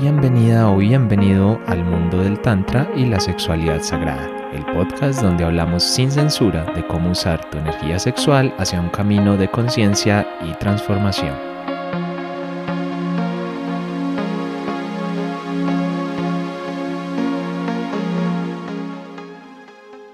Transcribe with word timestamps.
Bienvenida 0.00 0.70
o 0.70 0.76
bienvenido 0.76 1.60
al 1.66 1.82
mundo 1.84 2.18
del 2.18 2.40
Tantra 2.40 2.88
y 2.94 3.06
la 3.06 3.18
sexualidad 3.18 3.82
sagrada, 3.82 4.30
el 4.52 4.64
podcast 4.66 5.20
donde 5.20 5.42
hablamos 5.42 5.82
sin 5.82 6.08
censura 6.08 6.64
de 6.72 6.86
cómo 6.86 7.10
usar 7.10 7.50
tu 7.50 7.58
energía 7.58 7.98
sexual 7.98 8.54
hacia 8.58 8.80
un 8.80 8.90
camino 8.90 9.36
de 9.36 9.50
conciencia 9.50 10.24
y 10.40 10.52
transformación. 10.58 11.34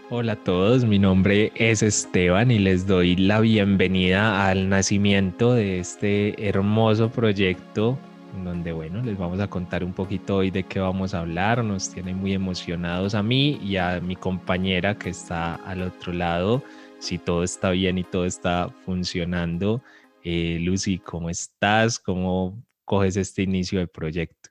Hola 0.09 0.33
a 0.33 0.45
todos, 0.45 0.87
mi 0.87 0.99
nombre 0.99 1.53
es 1.57 1.83
Esteban 1.83 2.51
y 2.51 2.59
les 2.59 2.87
doy 2.87 3.17
la 3.17 3.41
bienvenida 3.41 4.49
al 4.49 4.71
nacimiento 4.71 5.53
de 5.53 5.81
este 5.81 6.49
hermoso 6.49 7.11
proyecto 7.11 7.99
donde, 8.43 8.73
bueno, 8.73 9.03
les 9.03 9.17
vamos 9.17 9.39
a 9.41 9.49
contar 9.49 9.85
un 9.85 9.93
poquito 9.93 10.37
hoy 10.37 10.51
de 10.51 10.65
qué 10.65 10.81
vamos 10.81 11.15
a 11.15 11.21
hablar. 11.21 11.63
Nos 11.63 11.91
tiene 11.91 12.15
muy 12.15 12.33
emocionados 12.33 13.15
a 13.15 13.23
mí 13.23 13.61
y 13.63 13.77
a 13.77 14.01
mi 14.01 14.17
compañera 14.17 14.99
que 14.99 15.11
está 15.11 15.55
al 15.55 15.83
otro 15.83 16.13
lado. 16.13 16.63
Si 16.99 17.19
todo 17.19 17.45
está 17.45 17.71
bien 17.71 17.99
y 17.99 18.05
todo 18.05 18.25
está 18.25 18.71
funcionando. 18.85 19.83
Eh, 20.25 20.59
Lucy, 20.61 20.99
¿cómo 20.99 21.31
estás? 21.31 21.99
¿Cómo 21.99 22.61
coges 22.85 23.17
este 23.17 23.43
inicio 23.43 23.79
del 23.79 23.89
proyecto? 23.89 24.51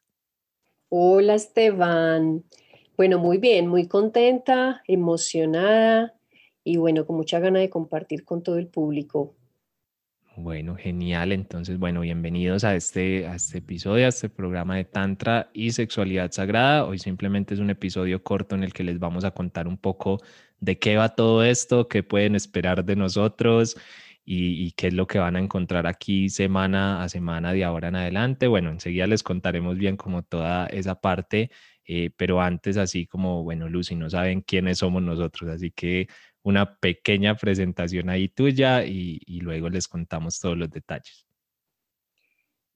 Hola, 0.90 1.36
Esteban. 1.36 2.44
Bueno, 2.96 3.18
muy 3.18 3.40
bien, 3.40 3.68
muy 3.68 3.88
contenta, 3.88 4.84
emocionada 4.88 6.14
y 6.64 6.78
bueno, 6.78 7.06
con 7.06 7.18
mucha 7.18 7.40
gana 7.40 7.60
de 7.60 7.70
compartir 7.70 8.24
con 8.24 8.44
todo 8.44 8.58
el 8.58 8.68
público 8.68 9.36
bueno, 10.36 10.76
genial. 10.76 11.32
Entonces, 11.32 11.78
bueno, 11.78 12.02
bienvenidos 12.02 12.64
a 12.64 12.76
este, 12.76 13.28
a 13.28 13.36
este 13.36 13.60
episodio, 13.60 14.06
a 14.06 14.10
este 14.10 14.30
programa 14.30 14.76
de 14.76 14.86
Tantra 14.86 15.50
y 15.54 15.72
Sexualidad 15.72 16.32
Sagrada. 16.32 16.86
Hoy 16.86 17.00
simplemente 17.00 17.54
es 17.54 17.60
un 17.60 17.70
episodio 17.70 18.24
corto 18.24 18.56
en 18.56 18.64
el 18.64 18.74
que 18.74 18.84
les 18.84 19.00
vamos 19.00 19.26
a 19.26 19.32
contar 19.32 19.68
un 19.68 19.78
poco 19.78 20.22
de 20.60 20.80
qué 20.80 20.98
va 20.98 21.10
todo 21.16 21.44
esto, 21.44 21.88
qué 21.88 22.04
pueden 22.04 22.36
esperar 22.36 22.84
de 22.84 22.96
nosotros 22.96 23.78
y, 24.26 24.72
qué 24.72 24.88
es 24.88 24.94
lo 24.94 25.08
que 25.08 25.20
van 25.20 25.36
a 25.36 25.40
encontrar 25.40 25.86
aquí 25.88 26.30
semana 26.30 27.04
a 27.04 27.10
semana 27.10 27.54
de 27.54 27.64
ahora 27.64 27.90
en 27.90 27.96
adelante. 27.96 28.48
Bueno, 28.48 28.72
enseguida 28.72 29.08
les 29.08 29.24
contaremos 29.24 29.78
bien 29.78 29.98
como 29.98 30.24
toda 30.24 30.68
esa 30.68 31.00
parte, 31.00 31.52
eh, 31.86 32.10
pero 32.18 32.42
antes 32.42 32.78
así 32.78 33.06
como, 33.06 33.44
bueno, 33.44 33.70
Lucy, 33.70 33.96
no 33.96 34.10
saben 34.10 34.42
quiénes 34.42 34.80
somos 34.80 35.04
nosotros, 35.04 35.50
así 35.52 35.72
que 35.72 36.08
una 36.44 36.78
pequeña 36.78 37.36
presentación 37.36 38.10
ahí 38.10 38.28
tuya 38.28 38.86
y, 38.86 39.20
luego 39.40 39.70
les 39.70 39.88
contamos 39.88 40.40
todos 40.40 40.58
los 40.58 40.70
detalles. 40.70 41.26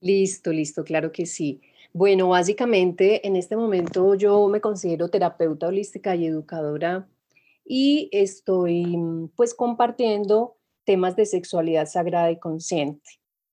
Listo, 0.00 0.52
listo, 0.52 0.84
claro 0.84 1.12
que 1.12 1.26
sí. 1.26 1.60
Bueno, 1.92 2.28
básicamente 2.28 3.26
en 3.26 3.36
este 3.36 3.56
momento 3.56 4.14
yo 4.14 4.48
me 4.48 4.60
considero 4.60 5.08
terapeuta 5.08 5.68
holística 5.68 6.14
y 6.16 6.26
educadora 6.26 7.08
y 7.64 8.08
estoy 8.12 8.96
pues 9.36 9.54
compartiendo 9.54 10.56
temas 10.84 11.16
de 11.16 11.26
sexualidad 11.26 11.86
sagrada 11.86 12.30
y 12.30 12.38
consciente. 12.38 13.10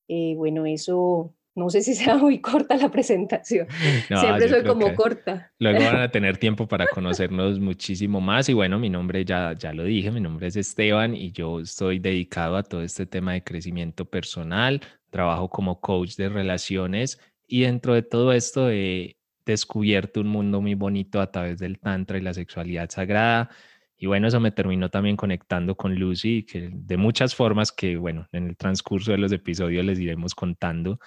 Eh, 0.07 0.35
bueno, 0.38 0.66
eso 0.66 1.34
no 1.55 1.69
sé 1.69 1.81
si 1.81 1.95
sea 1.95 2.17
muy 2.17 2.39
corta 2.39 2.75
la 2.75 2.91
presentación. 2.91 3.67
Siempre 4.07 4.49
soy 4.49 4.63
como 4.63 4.93
corta. 4.93 5.51
Luego 5.59 5.79
van 5.79 6.01
a 6.01 6.09
tener 6.11 6.37
tiempo 6.37 6.67
para 6.67 6.85
conocernos 6.87 7.59
muchísimo 7.59 8.21
más. 8.21 8.49
Y 8.49 8.53
bueno, 8.53 8.77
mi 8.77 8.89
nombre 8.89 9.23
ya, 9.25 9.53
ya 9.53 9.73
lo 9.73 9.85
dije, 9.85 10.11
mi 10.11 10.21
nombre 10.21 10.47
es 10.47 10.55
Esteban 10.57 11.15
y 11.15 11.31
yo 11.31 11.61
estoy 11.61 11.99
dedicado 11.99 12.57
a 12.57 12.63
todo 12.63 12.81
este 12.81 13.05
tema 13.05 13.33
de 13.33 13.43
crecimiento 13.43 14.05
personal. 14.05 14.81
Trabajo 15.09 15.49
como 15.49 15.79
coach 15.79 16.15
de 16.17 16.29
relaciones 16.29 17.19
y 17.47 17.61
dentro 17.61 17.93
de 17.93 18.01
todo 18.01 18.33
esto 18.33 18.69
he 18.69 19.17
descubierto 19.45 20.21
un 20.21 20.27
mundo 20.27 20.59
muy 20.59 20.73
bonito 20.73 21.21
a 21.21 21.31
través 21.31 21.59
del 21.59 21.79
Tantra 21.79 22.17
y 22.17 22.21
la 22.21 22.33
sexualidad 22.33 22.89
sagrada. 22.89 23.49
Y 23.97 24.07
bueno, 24.07 24.27
eso 24.27 24.41
me 24.41 24.51
terminó 24.51 24.89
también 24.89 25.15
conectando 25.15 25.75
con 25.75 25.95
Lucy, 25.95 26.44
que 26.44 26.69
de 26.73 26.97
muchas 26.97 27.33
formas 27.33 27.71
que, 27.71 27.95
bueno, 27.95 28.27
en 28.33 28.47
el 28.49 28.57
transcurso 28.57 29.11
de 29.11 29.19
los 29.19 29.31
episodios 29.31 29.85
les 29.85 29.99
iremos 29.99 30.35
contando 30.35 30.99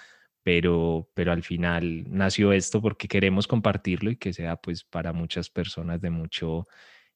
pero, 0.49 1.07
pero 1.13 1.31
al 1.31 1.43
final 1.43 2.05
nació 2.09 2.53
esto 2.53 2.81
porque 2.81 3.07
queremos 3.07 3.45
compartirlo 3.45 4.09
y 4.09 4.15
que 4.15 4.33
sea 4.33 4.55
pues 4.55 4.83
para 4.83 5.13
muchas 5.13 5.47
personas 5.47 6.01
de 6.01 6.09
mucho 6.09 6.67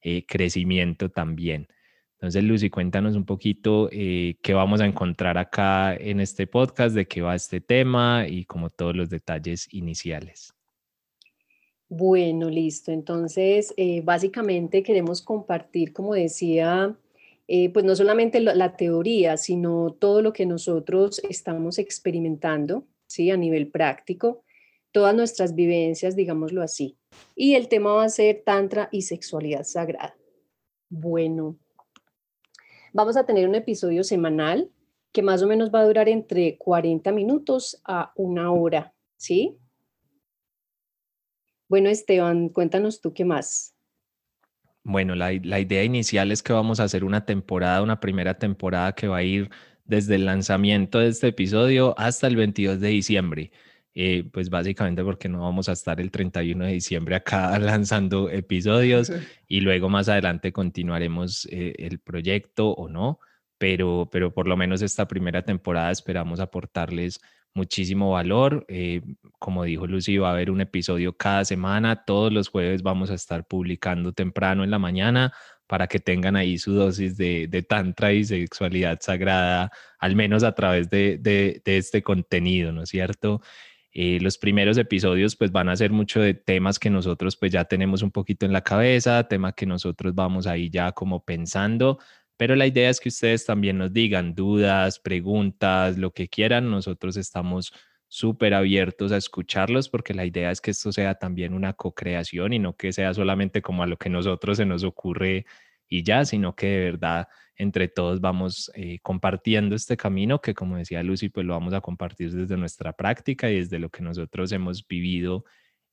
eh, 0.03 0.23
crecimiento 0.27 1.09
también. 1.09 1.67
Entonces, 2.11 2.43
Lucy, 2.43 2.69
cuéntanos 2.69 3.15
un 3.15 3.25
poquito 3.25 3.89
eh, 3.91 4.35
qué 4.43 4.53
vamos 4.53 4.81
a 4.81 4.85
encontrar 4.85 5.39
acá 5.39 5.95
en 5.95 6.19
este 6.19 6.45
podcast, 6.45 6.93
de 6.93 7.07
qué 7.07 7.23
va 7.23 7.33
este 7.33 7.59
tema 7.59 8.27
y 8.27 8.45
como 8.45 8.69
todos 8.69 8.95
los 8.95 9.09
detalles 9.09 9.67
iniciales. 9.73 10.53
Bueno, 11.89 12.51
listo. 12.51 12.91
Entonces, 12.91 13.73
eh, 13.77 14.01
básicamente 14.01 14.83
queremos 14.83 15.23
compartir, 15.23 15.91
como 15.91 16.13
decía, 16.13 16.95
pues 17.73 17.83
no 17.83 17.95
solamente 17.95 18.39
la 18.39 18.77
teoría, 18.77 19.37
sino 19.37 19.91
todo 19.99 20.21
lo 20.21 20.33
que 20.33 20.45
nosotros 20.45 21.19
estamos 21.27 21.79
experimentando 21.79 22.85
¿sí? 23.13 23.29
A 23.29 23.37
nivel 23.37 23.69
práctico, 23.69 24.43
todas 24.91 25.15
nuestras 25.15 25.53
vivencias, 25.53 26.15
digámoslo 26.15 26.63
así. 26.63 26.97
Y 27.35 27.53
el 27.53 27.67
tema 27.67 27.93
va 27.93 28.05
a 28.05 28.09
ser 28.09 28.41
Tantra 28.43 28.89
y 28.91 29.03
sexualidad 29.03 29.63
sagrada. 29.65 30.15
Bueno, 30.89 31.59
vamos 32.91 33.15
a 33.15 33.25
tener 33.25 33.47
un 33.47 33.53
episodio 33.53 34.03
semanal 34.03 34.71
que 35.11 35.21
más 35.21 35.43
o 35.43 35.47
menos 35.47 35.69
va 35.71 35.81
a 35.81 35.85
durar 35.85 36.09
entre 36.09 36.57
40 36.57 37.11
minutos 37.11 37.79
a 37.85 38.11
una 38.15 38.51
hora, 38.51 38.95
¿sí? 39.15 39.59
Bueno, 41.69 41.89
Esteban, 41.89 42.49
cuéntanos 42.49 42.99
tú 42.99 43.13
qué 43.13 43.25
más. 43.25 43.75
Bueno, 44.83 45.13
la, 45.13 45.31
la, 45.43 45.59
idea 45.59 45.83
inicial 45.83 46.31
es 46.31 46.41
que 46.41 46.51
vamos 46.51 46.79
a 46.79 46.85
hacer 46.85 47.03
una 47.03 47.25
temporada, 47.25 47.83
una 47.83 47.99
primera 47.99 48.37
temporada 48.39 48.93
que 48.93 49.07
va 49.07 49.17
a 49.17 49.23
ir 49.23 49.49
desde 49.85 50.15
el 50.15 50.25
lanzamiento 50.25 50.99
de 50.99 51.09
este 51.09 51.27
episodio 51.27 51.93
hasta 51.97 52.27
el 52.27 52.35
22 52.35 52.79
de 52.79 52.87
diciembre. 52.87 53.51
Eh, 53.95 54.27
pues 54.31 54.49
básicamente 54.49 55.03
porque 55.03 55.29
no 55.29 55.41
vamos 55.41 55.69
a 55.69 55.73
estar 55.73 56.01
el 56.01 56.09
31 56.09 56.65
de 56.65 56.71
diciembre 56.71 57.15
acá 57.15 57.57
lanzando 57.59 58.27
episodios 58.27 59.11
y 59.47 59.59
luego 59.59 59.87
más 59.87 60.09
adelante 60.09 60.51
continuaremos 60.51 61.47
eh, 61.51 61.75
el 61.77 61.99
proyecto 61.99 62.71
o 62.71 62.89
no, 62.89 63.19
pero, 63.59 64.09
pero 64.11 64.33
por 64.33 64.47
lo 64.47 64.57
menos 64.57 64.81
esta 64.81 65.07
primera 65.07 65.43
temporada 65.43 65.91
esperamos 65.91 66.39
aportarles 66.39 67.21
muchísimo 67.53 68.11
valor. 68.11 68.65
Eh, 68.67 69.01
como 69.37 69.63
dijo 69.63 69.85
Lucy, 69.85 70.17
va 70.17 70.29
a 70.29 70.33
haber 70.33 70.49
un 70.49 70.61
episodio 70.61 71.15
cada 71.15 71.45
semana, 71.45 72.03
todos 72.03 72.33
los 72.33 72.49
jueves 72.49 72.81
vamos 72.81 73.11
a 73.11 73.13
estar 73.13 73.45
publicando 73.47 74.11
temprano 74.11 74.63
en 74.63 74.71
la 74.71 74.79
mañana 74.79 75.33
para 75.73 75.87
que 75.87 75.99
tengan 75.99 76.35
ahí 76.35 76.59
su 76.59 76.73
dosis 76.73 77.17
de, 77.17 77.65
tantra 77.67 78.13
y 78.13 78.23
sexualidad 78.23 78.99
sagrada, 79.01 79.71
al 79.97 80.15
menos 80.15 80.43
a 80.43 80.53
través 80.53 80.87
de, 80.91 81.63
este 81.65 82.03
contenido, 82.03 82.71
¿no 82.71 82.83
es 82.83 82.89
cierto? 82.89 83.41
Eh, 83.91 84.19
los 84.21 84.37
primeros 84.37 84.77
episodios 84.77 85.35
pues 85.35 85.51
van 85.51 85.69
a 85.69 85.75
ser 85.75 85.89
mucho 85.89 86.21
de 86.21 86.35
temas 86.35 86.77
que 86.77 86.91
nosotros 86.91 87.37
pues 87.37 87.51
ya 87.51 87.65
tenemos 87.65 88.03
un 88.03 88.11
poquito 88.11 88.45
en 88.45 88.53
la 88.53 88.61
cabeza, 88.61 89.27
temas 89.27 89.55
que 89.55 89.65
nosotros 89.65 90.13
vamos 90.13 90.45
ahí 90.45 90.69
ya 90.69 90.91
como 90.91 91.25
pensando, 91.25 91.97
pero 92.37 92.55
la 92.55 92.67
idea 92.67 92.91
es 92.91 92.99
que 92.99 93.09
ustedes 93.09 93.43
también 93.43 93.79
nos 93.79 93.91
digan 93.91 94.35
dudas, 94.35 94.99
preguntas, 94.99 95.97
lo 95.97 96.11
que 96.11 96.27
quieran, 96.27 96.69
nosotros 96.69 97.17
estamos 97.17 97.73
súper 98.13 98.53
abiertos 98.53 99.11
a 99.11 99.17
escucharlos 99.17 99.89
porque 99.89 100.13
la 100.13 100.23
idea 100.23 100.51
es 100.51 100.61
que 100.61 100.69
esto 100.69 100.91
sea 100.91 101.15
también 101.15 101.51
una 101.51 101.73
co-creación 101.73 102.53
y 102.53 102.59
no 102.59 102.77
que 102.77 102.93
sea 102.93 103.11
solamente 103.11 103.63
como 103.63 103.81
a 103.81 103.87
lo 103.87 103.97
que 103.97 104.11
nosotros 104.11 104.57
se 104.57 104.67
nos 104.67 104.83
ocurre 104.83 105.47
y 105.87 106.03
ya, 106.03 106.23
sino 106.23 106.55
que 106.55 106.67
de 106.67 106.79
verdad 106.91 107.27
entre 107.55 107.87
todos 107.87 108.21
vamos 108.21 108.71
eh, 108.75 108.99
compartiendo 109.01 109.75
este 109.75 109.97
camino 109.97 110.41
que 110.41 110.53
como 110.53 110.77
decía 110.77 111.01
Lucy, 111.01 111.29
pues 111.29 111.47
lo 111.47 111.53
vamos 111.53 111.73
a 111.73 111.81
compartir 111.81 112.31
desde 112.31 112.55
nuestra 112.55 112.93
práctica 112.93 113.49
y 113.49 113.55
desde 113.55 113.79
lo 113.79 113.89
que 113.89 114.03
nosotros 114.03 114.51
hemos 114.51 114.87
vivido 114.87 115.45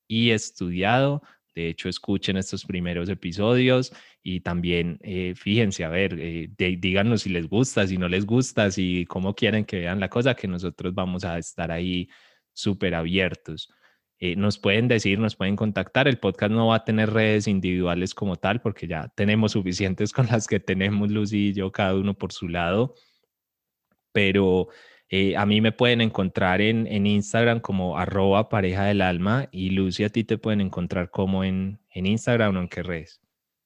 y 0.07 0.33
estudiado. 0.33 1.23
De 1.61 1.69
hecho, 1.69 1.89
escuchen 1.89 2.37
estos 2.37 2.65
primeros 2.65 3.09
episodios 3.09 3.93
y 4.23 4.41
también 4.41 4.99
eh, 5.03 5.35
fíjense, 5.37 5.85
a 5.85 5.91
ver, 5.91 6.17
eh, 6.19 6.49
díganos 6.57 7.23
si 7.23 7.31
les 7.31 7.49
gusta, 7.49 7.87
si 7.87 7.99
no 7.99 8.09
les 8.09 8.27
gusta, 8.27 8.71
si 8.71 9.05
cómo 9.07 9.35
quieren 9.35 9.65
que 9.65 9.81
vean 9.81 10.01
la 10.01 10.09
cosa, 10.09 10.35
que 10.35 10.49
nosotros 10.49 10.95
vamos 10.95 11.25
a 11.25 11.39
estar 11.39 11.71
ahí 11.71 12.09
súper 12.53 12.95
abiertos. 12.95 13.69
Eh, 14.19 14.37
nos 14.37 14.59
pueden 14.59 14.89
decir, 14.89 15.19
nos 15.19 15.37
pueden 15.37 15.57
contactar. 15.57 16.07
El 16.09 16.19
podcast 16.19 16.53
no 16.53 16.69
va 16.69 16.77
a 16.77 16.85
tener 16.85 17.11
redes 17.11 17.49
individuales 17.49 18.15
como 18.15 18.37
tal, 18.37 18.61
porque 18.61 18.87
ya 18.87 19.09
tenemos 19.17 19.53
suficientes 19.53 20.13
con 20.15 20.27
las 20.27 20.47
que 20.47 20.61
tenemos 20.61 21.11
Lucy 21.11 21.49
y 21.49 21.53
yo, 21.55 21.73
cada 21.73 21.95
uno 21.95 22.15
por 22.15 22.33
su 22.33 22.49
lado. 22.49 22.95
Pero 24.13 24.69
eh, 25.13 25.37
a 25.37 25.45
mí 25.45 25.61
me 25.61 25.73
pueden 25.73 26.01
encontrar 26.01 26.61
en, 26.61 26.87
en, 26.87 27.05
Instagram 27.05 27.59
como 27.59 27.99
arroba 27.99 28.49
pareja 28.49 28.85
del 28.85 29.03
alma 29.03 29.49
y 29.51 29.71
Lucy 29.71 30.05
a 30.05 30.09
ti 30.09 30.23
te 30.23 30.39
pueden 30.39 30.61
encontrar 30.61 31.11
como 31.11 31.43
en, 31.43 31.81
en 31.93 32.07
Instagram 32.07 32.57
o 32.57 32.61
en 32.61 32.69
qué 32.69 32.85
redes. 32.85 33.21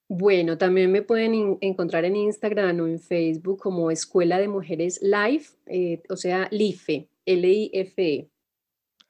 Bueno, 0.09 0.57
también 0.57 0.91
me 0.91 1.03
pueden 1.03 1.59
encontrar 1.61 2.07
en 2.07 2.17
Instagram 2.17 2.81
o 2.81 2.87
en 2.87 2.99
Facebook 2.99 3.59
como 3.59 3.91
Escuela 3.91 4.39
de 4.39 4.49
Mujeres 4.49 5.01
Life, 5.03 5.57
eh, 5.67 6.03
o 6.09 6.17
sea, 6.17 6.49
LIFE, 6.51 7.09
L-I-F-E. 7.27 8.31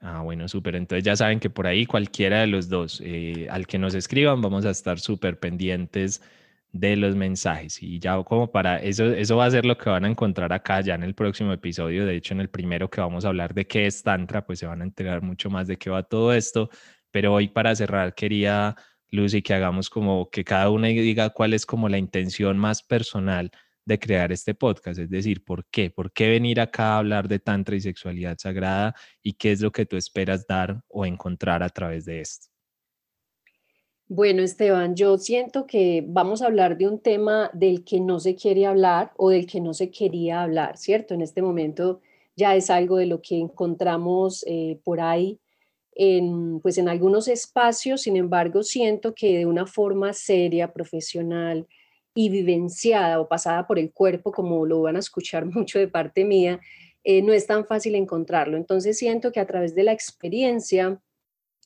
Ah, 0.00 0.22
bueno, 0.22 0.48
súper. 0.48 0.76
Entonces 0.76 1.04
ya 1.04 1.16
saben 1.16 1.40
que 1.40 1.50
por 1.50 1.66
ahí 1.66 1.86
cualquiera 1.86 2.40
de 2.40 2.46
los 2.48 2.68
dos, 2.68 3.00
eh, 3.04 3.46
al 3.48 3.66
que 3.66 3.78
nos 3.78 3.94
escriban, 3.94 4.40
vamos 4.40 4.66
a 4.66 4.70
estar 4.70 4.98
súper 4.98 5.38
pendientes 5.38 6.20
de 6.74 6.96
los 6.96 7.14
mensajes. 7.16 7.82
Y 7.82 8.00
ya 8.00 8.22
como 8.24 8.50
para 8.50 8.78
eso, 8.78 9.06
eso 9.06 9.36
va 9.36 9.46
a 9.46 9.50
ser 9.50 9.64
lo 9.64 9.78
que 9.78 9.90
van 9.90 10.04
a 10.04 10.08
encontrar 10.08 10.52
acá 10.52 10.80
ya 10.80 10.94
en 10.96 11.04
el 11.04 11.14
próximo 11.14 11.52
episodio. 11.52 12.04
De 12.04 12.16
hecho, 12.16 12.34
en 12.34 12.40
el 12.40 12.50
primero 12.50 12.90
que 12.90 13.00
vamos 13.00 13.24
a 13.24 13.28
hablar 13.28 13.54
de 13.54 13.66
qué 13.66 13.86
es 13.86 14.02
Tantra, 14.02 14.44
pues 14.44 14.58
se 14.58 14.66
van 14.66 14.80
a 14.82 14.84
enterar 14.84 15.22
mucho 15.22 15.50
más 15.50 15.68
de 15.68 15.78
qué 15.78 15.88
va 15.90 16.02
todo 16.02 16.32
esto. 16.34 16.68
Pero 17.12 17.32
hoy 17.32 17.48
para 17.48 17.74
cerrar 17.76 18.14
quería, 18.14 18.74
Lucy, 19.10 19.40
que 19.40 19.54
hagamos 19.54 19.88
como 19.88 20.28
que 20.30 20.44
cada 20.44 20.68
uno 20.70 20.88
diga 20.88 21.30
cuál 21.30 21.54
es 21.54 21.64
como 21.64 21.88
la 21.88 21.98
intención 21.98 22.58
más 22.58 22.82
personal 22.82 23.50
de 23.84 23.98
crear 23.98 24.32
este 24.32 24.54
podcast, 24.54 24.98
es 24.98 25.10
decir, 25.10 25.44
¿por 25.44 25.66
qué? 25.66 25.90
¿Por 25.90 26.12
qué 26.12 26.30
venir 26.30 26.60
acá 26.60 26.94
a 26.94 26.98
hablar 26.98 27.28
de 27.28 27.38
Tantra 27.38 27.76
y 27.76 27.80
sexualidad 27.80 28.36
sagrada 28.38 28.94
y 29.22 29.34
qué 29.34 29.52
es 29.52 29.60
lo 29.60 29.72
que 29.72 29.86
tú 29.86 29.96
esperas 29.96 30.46
dar 30.46 30.82
o 30.88 31.06
encontrar 31.06 31.62
a 31.62 31.68
través 31.68 32.04
de 32.06 32.20
esto? 32.20 32.53
Bueno, 34.16 34.42
Esteban, 34.42 34.94
yo 34.94 35.18
siento 35.18 35.66
que 35.66 36.04
vamos 36.06 36.40
a 36.40 36.46
hablar 36.46 36.78
de 36.78 36.86
un 36.86 37.00
tema 37.00 37.50
del 37.52 37.82
que 37.82 37.98
no 37.98 38.20
se 38.20 38.36
quiere 38.36 38.64
hablar 38.64 39.10
o 39.16 39.30
del 39.30 39.44
que 39.44 39.60
no 39.60 39.74
se 39.74 39.90
quería 39.90 40.42
hablar, 40.42 40.78
¿cierto? 40.78 41.14
En 41.14 41.20
este 41.20 41.42
momento 41.42 42.00
ya 42.36 42.54
es 42.54 42.70
algo 42.70 42.96
de 42.96 43.06
lo 43.06 43.20
que 43.20 43.36
encontramos 43.36 44.44
eh, 44.46 44.78
por 44.84 45.00
ahí 45.00 45.40
en, 45.96 46.60
pues 46.60 46.78
en 46.78 46.88
algunos 46.88 47.26
espacios, 47.26 48.02
sin 48.02 48.16
embargo, 48.16 48.62
siento 48.62 49.16
que 49.16 49.38
de 49.38 49.46
una 49.46 49.66
forma 49.66 50.12
seria, 50.12 50.72
profesional, 50.72 51.66
y 52.14 52.28
vivenciada 52.28 53.18
o 53.18 53.26
pasada 53.26 53.66
por 53.66 53.80
el 53.80 53.90
cuerpo, 53.90 54.30
como 54.30 54.64
lo 54.64 54.82
van 54.82 54.94
a 54.94 55.00
escuchar 55.00 55.44
mucho 55.52 55.80
de 55.80 55.88
parte 55.88 56.24
mía, 56.24 56.60
eh, 57.02 57.20
no 57.20 57.32
es 57.32 57.48
tan 57.48 57.66
fácil 57.66 57.96
encontrarlo. 57.96 58.56
Entonces 58.56 58.96
siento 58.96 59.32
que 59.32 59.40
a 59.40 59.46
través 59.46 59.74
de 59.74 59.82
la 59.82 59.90
experiencia 59.90 61.00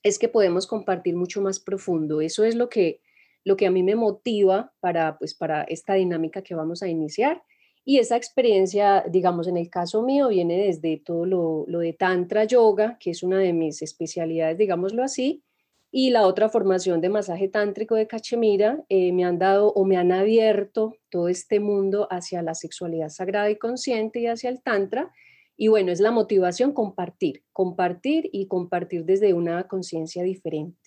es 0.03 0.19
que 0.19 0.29
podemos 0.29 0.67
compartir 0.67 1.17
mucho 1.17 1.41
más 1.41 1.61
profundo. 1.61 2.21
Eso 2.21 2.45
es 2.45 2.55
lo 2.55 2.69
que, 2.69 3.01
lo 3.45 3.57
que 3.57 3.67
a 3.67 3.71
mí 3.71 3.83
me 3.83 3.97
motiva 3.97 4.73
para, 4.81 5.19
pues, 5.19 5.35
para 5.35 5.63
esta 5.63 5.95
dinámica 5.95 6.43
que 6.43 6.55
vamos 6.55 6.83
a 6.83 6.89
iniciar. 6.89 7.43
Y 7.85 7.99
esa 7.99 8.17
experiencia, 8.17 9.05
digamos, 9.09 9.49
en 9.49 9.57
el 9.57 9.71
caso 9.71 10.03
mío, 10.03 10.29
viene 10.29 10.67
desde 10.67 10.99
todo 10.99 11.25
lo, 11.25 11.65
lo 11.69 11.79
de 11.79 11.95
Tantra 11.95 12.45
Yoga, 12.45 12.99
que 13.01 13.11
es 13.11 13.23
una 13.23 13.39
de 13.39 13.53
mis 13.53 13.81
especialidades, 13.83 14.59
digámoslo 14.59 15.03
así, 15.03 15.43
y 15.91 16.11
la 16.11 16.27
otra 16.27 16.51
formación 16.51 17.01
de 17.01 17.09
masaje 17.09 17.49
tántrico 17.49 17.95
de 17.95 18.07
Cachemira 18.07 18.85
eh, 18.89 19.13
me 19.13 19.25
han 19.25 19.39
dado 19.39 19.73
o 19.73 19.85
me 19.87 19.97
han 19.97 20.13
abierto 20.13 20.97
todo 21.09 21.29
este 21.29 21.61
mundo 21.61 22.07
hacia 22.11 22.43
la 22.43 22.55
sexualidad 22.55 23.09
sagrada 23.09 23.49
y 23.51 23.57
consciente 23.57 24.21
y 24.21 24.27
hacia 24.27 24.51
el 24.51 24.63
tantra. 24.63 25.11
Y 25.61 25.67
bueno, 25.67 25.91
es 25.91 25.99
la 25.99 26.13
motivación 26.13 26.73
compartir, 26.73 27.43
compartir 27.53 28.31
y 28.33 28.47
compartir 28.47 29.05
desde 29.05 29.35
una 29.35 29.67
conciencia 29.67 30.23
diferente. 30.23 30.79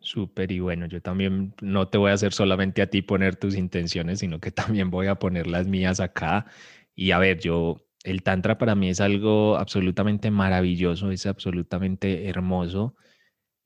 Súper, 0.00 0.52
y 0.52 0.60
bueno, 0.60 0.86
yo 0.86 1.02
también 1.02 1.54
no 1.60 1.88
te 1.88 1.98
voy 1.98 2.12
a 2.12 2.14
hacer 2.14 2.32
solamente 2.32 2.80
a 2.80 2.88
ti 2.88 3.02
poner 3.02 3.34
tus 3.34 3.56
intenciones, 3.56 4.20
sino 4.20 4.38
que 4.38 4.52
también 4.52 4.90
voy 4.90 5.08
a 5.08 5.16
poner 5.16 5.48
las 5.48 5.66
mías 5.66 5.98
acá. 5.98 6.46
Y 6.94 7.10
a 7.10 7.18
ver, 7.18 7.40
yo 7.40 7.84
el 8.04 8.22
Tantra 8.22 8.58
para 8.58 8.76
mí 8.76 8.90
es 8.90 9.00
algo 9.00 9.56
absolutamente 9.56 10.30
maravilloso, 10.30 11.10
es 11.10 11.26
absolutamente 11.26 12.28
hermoso. 12.28 12.94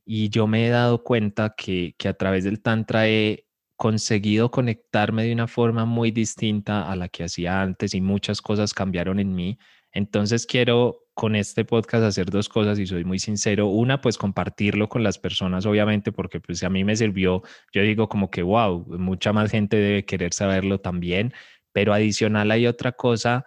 Y 0.07 0.31
yo 0.31 0.47
me 0.47 0.67
he 0.67 0.71
dado 0.71 1.05
cuenta 1.05 1.55
que, 1.55 1.95
que 1.99 2.09
a 2.09 2.15
través 2.15 2.45
del 2.45 2.63
Tantra 2.63 3.09
he 3.11 3.47
conseguido 3.83 4.53
conectarme 4.53 5.25
de 5.25 5.33
una 5.33 5.49
forma 5.49 5.85
muy 5.87 6.13
distinta 6.13 6.89
a 6.89 6.95
la 6.95 7.09
que 7.09 7.25
hacía 7.25 7.63
antes 7.63 7.95
y 7.95 8.01
muchas 8.01 8.41
cosas 8.41 8.75
cambiaron 8.75 9.19
en 9.19 9.35
mí. 9.35 9.59
Entonces 9.91 10.47
quiero 10.47 11.09
con 11.15 11.35
este 11.35 11.65
podcast 11.65 12.05
hacer 12.05 12.31
dos 12.31 12.49
cosas 12.49 12.79
y 12.79 12.87
soy 12.87 13.05
muy 13.05 13.19
sincero. 13.19 13.67
Una, 13.67 14.01
pues 14.01 14.19
compartirlo 14.19 14.89
con 14.89 15.03
las 15.03 15.19
personas, 15.19 15.67
obviamente, 15.67 16.13
porque 16.13 16.39
pues 16.39 16.63
a 16.63 16.71
mí 16.71 16.85
me 16.85 16.95
sirvió, 16.95 17.43
yo 17.73 17.83
digo 17.83 18.09
como 18.09 18.31
que, 18.31 18.45
wow, 18.45 18.87
mucha 19.01 19.33
más 19.33 19.51
gente 19.51 19.77
debe 19.77 20.05
querer 20.05 20.33
saberlo 20.33 20.79
también, 20.79 21.35
pero 21.73 21.93
adicional 21.93 22.53
hay 22.53 22.69
otra 22.69 22.93
cosa 22.93 23.47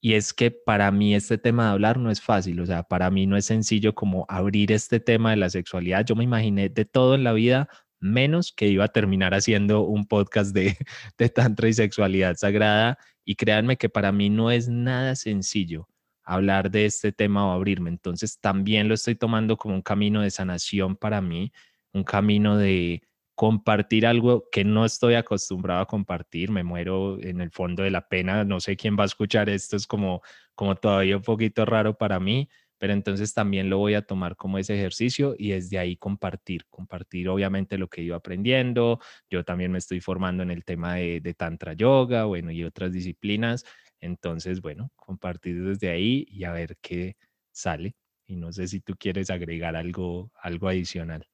y 0.00 0.14
es 0.14 0.32
que 0.32 0.52
para 0.52 0.92
mí 0.92 1.16
este 1.16 1.38
tema 1.38 1.64
de 1.64 1.70
hablar 1.72 1.98
no 1.98 2.12
es 2.12 2.20
fácil, 2.20 2.60
o 2.60 2.66
sea, 2.66 2.84
para 2.84 3.10
mí 3.10 3.26
no 3.26 3.36
es 3.36 3.46
sencillo 3.46 3.96
como 3.96 4.26
abrir 4.28 4.70
este 4.70 5.00
tema 5.00 5.30
de 5.30 5.38
la 5.38 5.50
sexualidad. 5.50 6.04
Yo 6.04 6.14
me 6.14 6.22
imaginé 6.22 6.68
de 6.68 6.84
todo 6.84 7.16
en 7.16 7.24
la 7.24 7.32
vida, 7.32 7.68
menos 8.02 8.52
que 8.52 8.68
iba 8.68 8.84
a 8.84 8.88
terminar 8.88 9.32
haciendo 9.32 9.82
un 9.82 10.06
podcast 10.06 10.54
de, 10.54 10.76
de 11.18 11.28
tantra 11.30 11.68
y 11.68 11.72
sexualidad 11.72 12.36
sagrada. 12.36 12.98
Y 13.24 13.36
créanme 13.36 13.76
que 13.76 13.88
para 13.88 14.12
mí 14.12 14.28
no 14.28 14.50
es 14.50 14.68
nada 14.68 15.14
sencillo 15.16 15.88
hablar 16.24 16.70
de 16.70 16.86
este 16.86 17.12
tema 17.12 17.46
o 17.46 17.52
abrirme. 17.52 17.90
Entonces 17.90 18.38
también 18.40 18.88
lo 18.88 18.94
estoy 18.94 19.14
tomando 19.14 19.56
como 19.56 19.74
un 19.74 19.82
camino 19.82 20.22
de 20.22 20.30
sanación 20.30 20.96
para 20.96 21.20
mí, 21.20 21.52
un 21.92 22.04
camino 22.04 22.56
de 22.56 23.02
compartir 23.34 24.06
algo 24.06 24.48
que 24.52 24.64
no 24.64 24.84
estoy 24.84 25.14
acostumbrado 25.14 25.80
a 25.80 25.86
compartir, 25.86 26.50
me 26.50 26.62
muero 26.62 27.20
en 27.20 27.40
el 27.40 27.50
fondo 27.50 27.82
de 27.82 27.90
la 27.90 28.08
pena, 28.08 28.44
no 28.44 28.60
sé 28.60 28.76
quién 28.76 28.96
va 28.96 29.04
a 29.04 29.06
escuchar 29.06 29.48
esto, 29.48 29.76
es 29.76 29.86
como, 29.86 30.22
como 30.54 30.76
todavía 30.76 31.16
un 31.16 31.22
poquito 31.22 31.64
raro 31.64 31.96
para 31.96 32.20
mí, 32.20 32.48
pero 32.82 32.94
entonces 32.94 33.32
también 33.32 33.70
lo 33.70 33.78
voy 33.78 33.94
a 33.94 34.02
tomar 34.02 34.34
como 34.34 34.58
ese 34.58 34.74
ejercicio 34.74 35.36
y 35.38 35.50
desde 35.50 35.78
ahí 35.78 35.96
compartir, 35.96 36.66
compartir 36.68 37.28
obviamente 37.28 37.78
lo 37.78 37.86
que 37.86 38.00
he 38.00 38.04
ido 38.04 38.16
aprendiendo, 38.16 38.98
yo 39.30 39.44
también 39.44 39.70
me 39.70 39.78
estoy 39.78 40.00
formando 40.00 40.42
en 40.42 40.50
el 40.50 40.64
tema 40.64 40.96
de, 40.96 41.20
de 41.20 41.32
Tantra 41.32 41.74
Yoga, 41.74 42.24
bueno, 42.24 42.50
y 42.50 42.64
otras 42.64 42.92
disciplinas, 42.92 43.64
entonces, 44.00 44.60
bueno, 44.60 44.90
compartir 44.96 45.62
desde 45.62 45.90
ahí 45.90 46.26
y 46.28 46.42
a 46.42 46.50
ver 46.50 46.76
qué 46.80 47.14
sale. 47.52 47.94
Y 48.26 48.34
no 48.34 48.52
sé 48.52 48.66
si 48.66 48.80
tú 48.80 48.94
quieres 48.98 49.30
agregar 49.30 49.76
algo, 49.76 50.32
algo 50.34 50.66
adicional. 50.66 51.28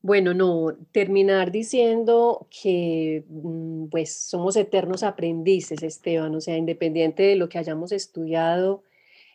Bueno, 0.00 0.32
no, 0.32 0.74
terminar 0.92 1.52
diciendo 1.52 2.48
que 2.50 3.26
mm, 3.28 3.88
pues 3.88 4.14
somos 4.16 4.56
eternos 4.56 5.02
aprendices, 5.02 5.82
Esteban, 5.82 6.34
o 6.34 6.40
sea, 6.40 6.56
independiente 6.56 7.22
de 7.22 7.36
lo 7.36 7.50
que 7.50 7.58
hayamos 7.58 7.92
estudiado, 7.92 8.82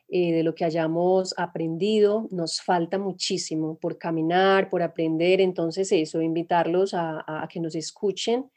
eh, 0.10 0.32
de 0.32 0.44
lo 0.44 0.56
que 0.56 0.64
hayamos 0.64 1.34
aprendido, 1.38 2.30
nos 2.32 2.62
falta 2.62 2.98
muchísimo 2.98 3.78
por 3.78 3.98
caminar, 3.98 4.70
por 4.70 4.82
aprender, 4.82 5.42
entonces 5.42 5.92
eso, 5.92 6.22
invitarlos 6.22 6.94
a, 6.94 7.46
que 7.52 7.60
nos 7.60 7.76
escuchen 7.76 8.50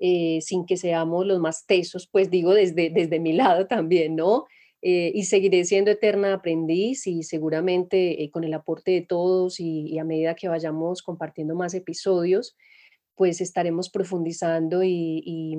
eh, 0.00 0.40
sin 0.42 0.66
que 0.66 0.76
seamos 0.76 1.24
los 1.24 1.38
más 1.38 1.64
tesos, 1.64 2.08
pues 2.08 2.28
digo 2.28 2.52
desde, 2.54 2.90
desde 2.90 3.20
mi 3.20 3.34
lado 3.34 3.68
también, 3.68 4.16
¿no? 4.16 4.46
Eh, 4.82 5.12
y 5.14 5.24
seguiré 5.24 5.64
siendo 5.64 5.92
eterna 5.92 6.34
aprendiz 6.34 7.06
y 7.06 7.22
seguramente 7.22 8.28
con 8.32 8.42
el 8.42 8.54
aporte 8.54 8.90
de 8.90 9.02
todos 9.02 9.60
y, 9.60 9.98
a 10.00 10.04
medida 10.04 10.34
que 10.34 10.48
vayamos 10.48 11.02
compartiendo 11.02 11.54
más 11.54 11.74
episodios, 11.74 12.56
pues 13.14 13.40
estaremos 13.40 13.90
profundizando 13.90 14.82
y, 14.82 15.56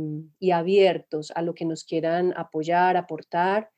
abiertos 0.54 1.32
a 1.36 1.42
lo 1.42 1.54
que 1.56 1.64
nos 1.64 1.86
quieran 1.86 2.34
apoyar, 2.36 2.98
aportar 2.98 3.70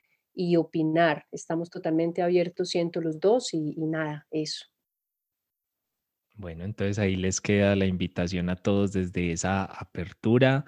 y 0.41 0.55
opinar. 0.55 1.25
Estamos 1.33 1.69
totalmente 1.69 2.21
abiertos, 2.21 2.69
siento 2.69 3.01
los 3.01 3.19
dos 3.19 3.53
y, 3.53 3.75
nada, 3.75 4.25
eso. 4.31 4.67
Bueno, 6.35 6.63
entonces 6.63 6.97
ahí 6.97 7.17
les 7.17 7.41
queda 7.41 7.75
la 7.75 7.85
invitación 7.85 8.49
a 8.49 8.55
todos 8.55 8.93
desde 8.93 9.33
esa 9.33 9.65
apertura 9.65 10.63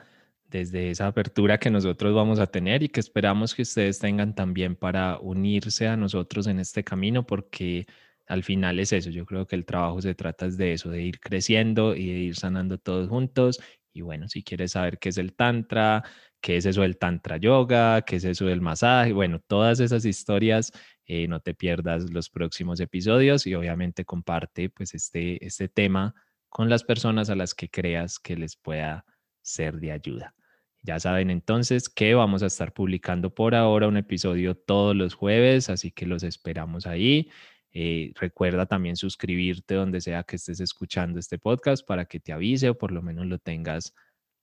desde 0.49 0.91
esa 0.91 1.07
apertura 1.07 1.57
que 1.57 1.69
nosotros 1.69 2.13
vamos 2.13 2.37
a 2.39 2.47
tener 2.47 2.83
y 2.83 2.89
que 2.89 2.99
esperamos 2.99 3.55
que 3.55 3.61
ustedes 3.61 3.99
tengan 3.99 4.35
también 4.35 4.75
para 4.75 5.17
unirse 5.19 5.87
a 5.87 5.95
nosotros 5.95 6.45
en 6.47 6.59
este 6.59 6.83
camino, 6.83 7.25
porque 7.25 7.85
al 8.27 8.43
final 8.43 8.77
es 8.79 8.91
eso, 8.91 9.09
yo 9.11 9.25
creo 9.25 9.47
que 9.47 9.55
el 9.55 9.63
trabajo 9.65 10.01
se 10.01 10.13
trata 10.13 10.49
de 10.49 10.73
eso, 10.73 10.89
de 10.89 11.03
ir 11.03 11.21
creciendo 11.21 11.95
y 11.95 12.07
de 12.07 12.19
ir 12.19 12.35
sanando 12.35 12.77
todos 12.77 13.07
juntos. 13.07 13.61
Y 13.93 14.01
bueno, 14.01 14.27
si 14.27 14.43
quieres 14.43 14.73
saber 14.73 14.99
qué 14.99 15.07
es 15.07 15.17
el 15.17 15.33
tantra, 15.33 16.03
qué 16.41 16.57
es 16.57 16.65
eso 16.65 16.81
del 16.81 16.97
tantra 16.97 17.37
yoga, 17.37 18.01
qué 18.01 18.17
es 18.17 18.23
eso 18.25 18.45
del 18.45 18.61
masaje, 18.61 19.13
bueno, 19.13 19.39
todas 19.39 19.79
esas 19.79 20.05
historias, 20.05 20.71
eh, 21.05 21.27
no 21.27 21.39
te 21.39 21.53
pierdas 21.53 22.09
los 22.11 22.29
próximos 22.29 22.79
episodios 22.79 23.47
y 23.47 23.55
obviamente 23.55 24.05
comparte 24.05 24.69
pues 24.69 24.93
este, 24.95 25.45
este 25.45 25.67
tema 25.67 26.15
con 26.49 26.69
las 26.69 26.83
personas 26.83 27.29
a 27.29 27.35
las 27.35 27.53
que 27.53 27.69
creas 27.69 28.19
que 28.19 28.35
les 28.35 28.55
pueda 28.55 29.05
ser 29.41 29.79
de 29.79 29.91
ayuda. 29.91 30.35
Ya 30.83 30.99
saben 30.99 31.29
entonces 31.29 31.89
que 31.89 32.15
vamos 32.15 32.43
a 32.43 32.47
estar 32.47 32.73
publicando 32.73 33.33
por 33.33 33.53
ahora 33.55 33.87
un 33.87 33.97
episodio 33.97 34.55
todos 34.55 34.95
los 34.95 35.13
jueves, 35.13 35.69
así 35.69 35.91
que 35.91 36.07
los 36.07 36.23
esperamos 36.23 36.87
ahí. 36.87 37.29
Eh, 37.73 38.13
recuerda 38.15 38.65
también 38.65 38.95
suscribirte 38.95 39.75
donde 39.75 40.01
sea 40.01 40.23
que 40.23 40.35
estés 40.37 40.59
escuchando 40.59 41.19
este 41.19 41.37
podcast 41.37 41.85
para 41.85 42.05
que 42.05 42.19
te 42.19 42.33
avise 42.33 42.69
o 42.69 42.77
por 42.77 42.91
lo 42.91 43.01
menos 43.01 43.27
lo 43.27 43.37
tengas 43.37 43.93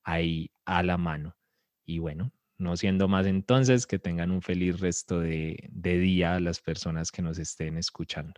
ahí 0.04 0.50
a 0.64 0.82
la 0.82 0.96
mano. 0.96 1.37
Y 1.88 2.00
bueno, 2.00 2.32
no 2.58 2.76
siendo 2.76 3.08
más 3.08 3.24
entonces, 3.24 3.86
que 3.86 3.98
tengan 3.98 4.30
un 4.30 4.42
feliz 4.42 4.78
resto 4.78 5.20
de, 5.20 5.70
de 5.72 5.98
día 5.98 6.38
las 6.38 6.60
personas 6.60 7.10
que 7.10 7.22
nos 7.22 7.38
estén 7.38 7.78
escuchando. 7.78 8.34